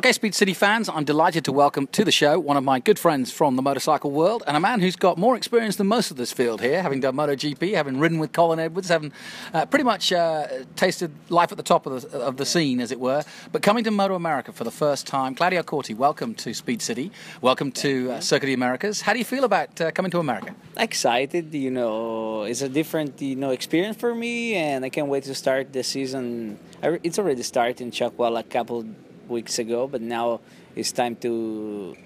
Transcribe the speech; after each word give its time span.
Okay, 0.00 0.12
Speed 0.12 0.34
City 0.34 0.54
fans, 0.54 0.88
I'm 0.88 1.04
delighted 1.04 1.44
to 1.44 1.52
welcome 1.52 1.86
to 1.88 2.06
the 2.06 2.10
show 2.10 2.40
one 2.40 2.56
of 2.56 2.64
my 2.64 2.78
good 2.78 2.98
friends 2.98 3.30
from 3.30 3.56
the 3.56 3.60
motorcycle 3.60 4.10
world 4.10 4.42
and 4.46 4.56
a 4.56 4.60
man 4.60 4.80
who's 4.80 4.96
got 4.96 5.18
more 5.18 5.36
experience 5.36 5.76
than 5.76 5.88
most 5.88 6.10
of 6.10 6.16
this 6.16 6.32
field 6.32 6.62
here, 6.62 6.80
having 6.82 7.00
done 7.00 7.14
MotoGP, 7.16 7.74
having 7.74 7.98
ridden 7.98 8.18
with 8.18 8.32
Colin 8.32 8.58
Edwards, 8.58 8.88
having 8.88 9.12
uh, 9.52 9.66
pretty 9.66 9.84
much 9.84 10.10
uh, 10.10 10.46
tasted 10.74 11.12
life 11.28 11.52
at 11.52 11.58
the 11.58 11.62
top 11.62 11.84
of 11.84 12.00
the, 12.00 12.18
of 12.18 12.38
the 12.38 12.46
scene, 12.46 12.80
as 12.80 12.90
it 12.92 12.98
were. 12.98 13.22
But 13.52 13.60
coming 13.60 13.84
to 13.84 13.90
Moto 13.90 14.14
America 14.14 14.52
for 14.52 14.64
the 14.64 14.70
first 14.70 15.06
time, 15.06 15.34
Claudio 15.34 15.62
Corti, 15.62 15.92
welcome 15.92 16.34
to 16.36 16.54
Speed 16.54 16.80
City. 16.80 17.12
Welcome 17.42 17.70
to 17.72 18.12
uh, 18.12 18.20
Circuit 18.20 18.44
of 18.44 18.48
the 18.48 18.54
Americas. 18.54 19.02
How 19.02 19.12
do 19.12 19.18
you 19.18 19.26
feel 19.26 19.44
about 19.44 19.78
uh, 19.82 19.90
coming 19.90 20.10
to 20.12 20.18
America? 20.18 20.54
Excited, 20.78 21.52
you 21.52 21.70
know, 21.70 22.44
it's 22.44 22.62
a 22.62 22.70
different, 22.70 23.20
you 23.20 23.36
know, 23.36 23.50
experience 23.50 23.98
for 23.98 24.14
me, 24.14 24.54
and 24.54 24.82
I 24.82 24.88
can't 24.88 25.08
wait 25.08 25.24
to 25.24 25.34
start 25.34 25.74
the 25.74 25.82
season. 25.82 26.58
It's 26.82 27.18
already 27.18 27.42
started 27.42 27.82
in 27.82 27.90
Chuckwalla 27.90 28.40
a 28.40 28.44
couple 28.44 28.86
weeks 29.30 29.58
ago, 29.58 29.86
but 29.86 30.00
now 30.00 30.40
it's 30.76 30.92
time 30.92 31.16
to 31.16 31.96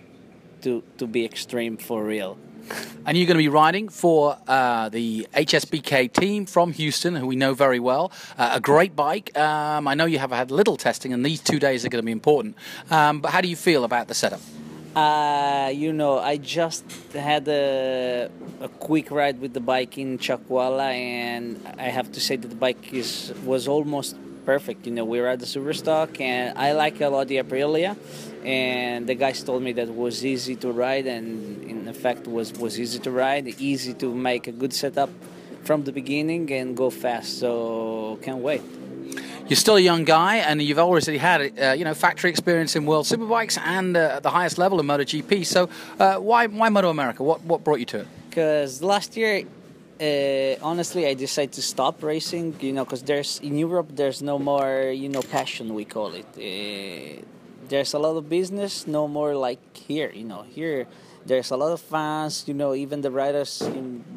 to 0.63 0.83
to 0.99 1.07
be 1.07 1.25
extreme 1.25 1.77
for 1.77 2.05
real. 2.05 2.39
And 3.07 3.19
you're 3.19 3.27
going 3.27 3.37
to 3.37 3.45
be 3.45 3.51
riding 3.51 3.91
for 3.91 4.39
uh, 4.49 4.89
the 4.89 5.29
HSBK 5.35 6.11
team 6.11 6.47
from 6.47 6.73
Houston, 6.73 7.15
who 7.15 7.27
we 7.27 7.37
know 7.37 7.53
very 7.53 7.79
well. 7.79 8.11
Uh, 8.39 8.53
a 8.55 8.61
great 8.61 8.97
bike. 8.97 9.37
Um, 9.37 9.87
I 9.87 9.93
know 9.93 10.07
you 10.07 10.19
have 10.19 10.31
had 10.31 10.51
little 10.51 10.79
testing, 10.79 11.13
and 11.13 11.23
these 11.23 11.41
two 11.43 11.59
days 11.59 11.85
are 11.85 11.91
going 11.91 12.01
to 12.01 12.07
be 12.07 12.13
important. 12.13 12.57
Um, 12.91 13.21
but 13.21 13.31
how 13.33 13.43
do 13.43 13.49
you 13.49 13.57
feel 13.57 13.85
about 13.85 14.09
the 14.09 14.15
setup? 14.15 14.41
Uh, 14.97 15.71
you 15.75 15.93
know, 15.93 16.19
I 16.19 16.39
just 16.39 16.85
had 17.13 17.47
a, 17.49 18.31
a 18.61 18.69
quick 18.69 19.11
ride 19.11 19.39
with 19.39 19.53
the 19.53 19.61
bike 19.61 19.99
in 19.99 20.19
Chuckwalla, 20.19 20.95
and 20.95 21.61
I 21.79 21.89
have 21.89 22.11
to 22.13 22.21
say 22.21 22.37
that 22.37 22.49
the 22.49 22.55
bike 22.57 22.93
is 22.95 23.35
was 23.45 23.69
almost 23.69 24.17
perfect. 24.45 24.87
You 24.87 24.93
know, 24.93 25.05
we 25.05 25.21
were 25.21 25.29
at 25.29 25.41
the 25.41 25.47
Superstock, 25.47 26.21
and 26.21 26.57
I 26.59 26.73
like 26.73 27.01
a 27.01 27.09
lot 27.09 27.29
the 27.29 27.39
Aprilia, 27.39 27.97
and 28.45 29.07
the 29.07 29.15
guys 29.15 29.43
told 29.43 29.63
me 29.63 29.73
that 29.73 29.89
it 29.89 29.95
was 29.95 30.25
easy 30.25 30.57
to 30.57 30.73
ride, 30.73 31.07
and 31.07 31.63
in 31.65 31.89
effect 31.89 32.27
was 32.27 32.53
was 32.55 32.79
easy 32.79 32.99
to 33.01 33.11
ride, 33.11 33.47
easy 33.59 33.95
to 33.95 34.15
make 34.15 34.47
a 34.47 34.53
good 34.53 34.73
setup 34.73 35.11
from 35.65 35.85
the 35.85 35.93
beginning 35.93 36.51
and 36.53 36.77
go 36.77 36.91
fast. 36.91 37.39
So 37.39 38.19
can't 38.23 38.39
wait. 38.39 38.63
You're 39.49 39.57
still 39.57 39.77
a 39.77 39.81
young 39.81 40.05
guy, 40.05 40.37
and 40.37 40.63
you've 40.63 40.79
already 40.79 41.19
had 41.19 41.59
uh, 41.59 41.73
you 41.73 41.85
know 41.85 41.95
factory 41.95 42.31
experience 42.31 42.77
in 42.77 42.87
World 42.87 43.07
Superbikes 43.07 43.59
and 43.59 43.97
uh, 43.97 44.17
at 44.17 44.23
the 44.23 44.31
highest 44.31 44.59
level 44.59 44.81
in 44.81 44.87
MotoGP. 44.87 45.45
So 45.45 45.69
uh, 45.99 46.17
why 46.17 46.47
why 46.47 46.69
Moto 46.69 46.91
America? 46.91 47.23
What 47.23 47.43
what 47.45 47.63
brought 47.65 47.81
you 47.81 47.87
to 47.87 48.01
it? 48.01 48.09
Because 48.29 48.83
last 48.83 49.17
year 49.17 49.45
uh, 50.01 50.57
honestly, 50.63 51.07
I 51.07 51.15
decided 51.15 51.53
to 51.53 51.63
stop 51.63 52.03
racing. 52.03 52.57
You 52.61 52.73
know, 52.73 52.85
because 52.85 53.03
there's 53.03 53.41
in 53.41 53.57
Europe 53.59 53.89
there's 53.95 54.23
no 54.23 54.39
more 54.39 54.91
you 54.91 55.09
know 55.09 55.23
passion 55.23 55.75
we 55.75 55.85
call 55.85 56.15
it. 56.15 56.27
Uh, 56.37 57.23
there's 57.69 57.95
a 57.95 57.99
lot 57.99 58.17
of 58.17 58.29
business, 58.29 58.87
no 58.87 59.09
more 59.09 59.35
like 59.35 59.77
here. 59.77 60.11
You 60.13 60.25
know, 60.25 60.43
here 60.43 60.87
there's 61.25 61.51
a 61.51 61.57
lot 61.57 61.73
of 61.73 61.81
fans. 61.81 62.45
You 62.47 62.55
know, 62.55 62.75
even 62.75 63.03
the 63.03 63.11
riders 63.11 63.63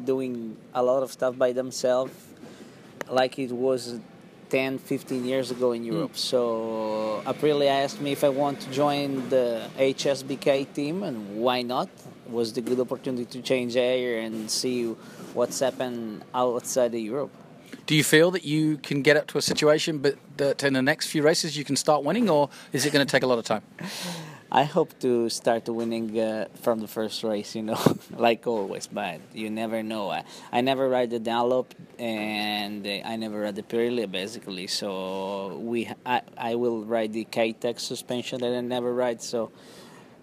doing 0.04 0.56
a 0.74 0.82
lot 0.82 1.02
of 1.02 1.12
stuff 1.12 1.38
by 1.38 1.52
themselves, 1.52 2.12
like 3.08 3.38
it 3.38 3.52
was 3.52 4.00
10, 4.50 4.78
15 4.78 5.24
years 5.24 5.50
ago 5.50 5.72
in 5.72 5.84
Europe. 5.84 6.12
Mm. 6.12 6.16
So 6.16 7.22
Aprilia 7.26 7.84
asked 7.84 8.00
me 8.00 8.12
if 8.12 8.24
I 8.24 8.28
want 8.30 8.60
to 8.60 8.70
join 8.70 9.28
the 9.28 9.68
HSBK 9.78 10.72
team, 10.74 11.02
and 11.02 11.36
why 11.36 11.62
not? 11.62 11.88
Was 12.28 12.52
the 12.52 12.60
good 12.60 12.80
opportunity 12.80 13.24
to 13.24 13.40
change 13.42 13.76
air 13.76 14.20
and 14.20 14.50
see 14.50 14.94
what's 15.34 15.60
happened 15.60 16.24
outside 16.34 16.94
of 16.94 17.00
Europe. 17.00 17.30
Do 17.86 17.94
you 17.94 18.04
feel 18.04 18.30
that 18.32 18.44
you 18.44 18.76
can 18.78 19.02
get 19.02 19.16
up 19.16 19.26
to 19.28 19.38
a 19.38 19.42
situation, 19.42 19.98
but 19.98 20.16
that 20.36 20.62
in 20.62 20.74
the 20.74 20.82
next 20.82 21.06
few 21.08 21.22
races 21.22 21.56
you 21.56 21.64
can 21.64 21.76
start 21.76 22.04
winning, 22.04 22.28
or 22.28 22.50
is 22.72 22.84
it 22.84 22.92
going 22.92 23.06
to 23.06 23.10
take 23.10 23.22
a 23.22 23.26
lot 23.26 23.38
of 23.38 23.44
time? 23.44 23.62
I 24.50 24.64
hope 24.64 24.98
to 25.00 25.28
start 25.28 25.68
winning 25.68 26.18
uh, 26.18 26.48
from 26.62 26.80
the 26.80 26.88
first 26.88 27.22
race, 27.22 27.54
you 27.54 27.62
know, 27.62 27.78
like 28.16 28.46
always. 28.46 28.86
But 28.86 29.20
you 29.34 29.50
never 29.50 29.82
know. 29.82 30.10
I, 30.10 30.24
I 30.50 30.62
never 30.62 30.88
ride 30.88 31.10
the 31.10 31.18
Dunlop, 31.18 31.74
and 31.98 32.86
I 32.86 33.16
never 33.16 33.40
ride 33.40 33.56
the 33.56 33.62
Pirelli, 33.62 34.10
basically. 34.10 34.66
So 34.66 35.58
we, 35.58 35.90
I, 36.06 36.22
I 36.36 36.54
will 36.54 36.84
ride 36.84 37.12
the 37.12 37.24
K-Tech 37.24 37.78
suspension 37.78 38.40
that 38.40 38.54
I 38.54 38.60
never 38.62 38.94
ride. 38.94 39.20
So 39.20 39.50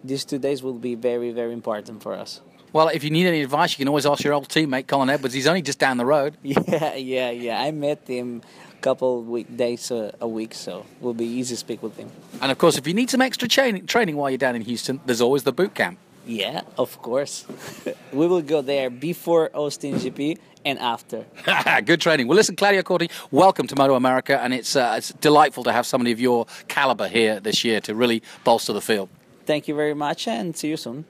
these 0.07 0.25
two 0.25 0.39
days 0.39 0.61
will 0.63 0.73
be 0.73 0.95
very, 0.95 1.31
very 1.31 1.53
important 1.53 2.01
for 2.01 2.13
us. 2.13 2.41
Well, 2.73 2.89
if 2.89 3.03
you 3.05 3.09
need 3.09 3.25
any 3.25 3.41
advice, 3.41 3.71
you 3.73 3.77
can 3.77 3.87
always 3.87 4.05
ask 4.05 4.23
your 4.23 4.33
old 4.33 4.49
teammate 4.49 4.87
Colin 4.87 5.09
Edwards. 5.09 5.33
He's 5.33 5.47
only 5.47 5.61
just 5.61 5.79
down 5.79 5.97
the 5.97 6.05
road. 6.05 6.35
Yeah, 6.43 6.95
yeah, 6.95 7.29
yeah. 7.29 7.61
I 7.61 7.71
met 7.71 8.05
him 8.07 8.41
a 8.73 8.81
couple 8.81 9.23
weekdays 9.23 9.91
uh, 9.91 10.11
a 10.19 10.27
week, 10.27 10.53
so 10.53 10.79
it 10.79 11.01
will 11.01 11.13
be 11.13 11.25
easy 11.25 11.55
to 11.55 11.59
speak 11.59 11.81
with 11.81 11.95
him. 11.95 12.11
And 12.41 12.51
of 12.51 12.57
course, 12.57 12.77
if 12.77 12.85
you 12.85 12.93
need 12.93 13.09
some 13.09 13.21
extra 13.21 13.47
training, 13.47 13.87
training 13.87 14.17
while 14.17 14.29
you're 14.29 14.37
down 14.37 14.55
in 14.55 14.61
Houston, 14.63 14.99
there's 15.05 15.21
always 15.21 15.43
the 15.43 15.53
boot 15.53 15.73
camp. 15.73 15.97
Yeah, 16.25 16.63
of 16.77 17.01
course. 17.01 17.45
we 18.11 18.27
will 18.27 18.41
go 18.41 18.61
there 18.61 18.89
before 18.89 19.51
Austin 19.53 19.95
GP 19.95 20.37
and 20.65 20.77
after. 20.79 21.23
Good 21.85 22.01
training. 22.01 22.27
Well, 22.27 22.35
listen, 22.35 22.55
Claudio 22.55 22.81
Corti, 22.81 23.09
welcome 23.31 23.67
to 23.67 23.75
Moto 23.75 23.95
America, 23.95 24.41
and 24.41 24.53
it's 24.53 24.75
uh, 24.75 24.95
it's 24.97 25.13
delightful 25.13 25.63
to 25.63 25.71
have 25.71 25.85
somebody 25.85 26.11
of 26.11 26.19
your 26.19 26.45
caliber 26.67 27.07
here 27.07 27.39
this 27.39 27.63
year 27.63 27.79
to 27.81 27.95
really 27.95 28.21
bolster 28.43 28.73
the 28.73 28.81
field. 28.81 29.07
Thank 29.45 29.67
you 29.67 29.75
very 29.75 29.93
much, 29.93 30.27
and 30.27 30.55
see 30.57 30.69
you 30.69 30.77
soon. 30.77 31.05